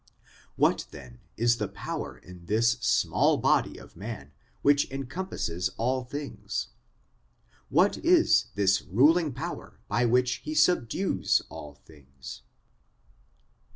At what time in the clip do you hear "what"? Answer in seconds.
0.55-0.87, 7.69-7.99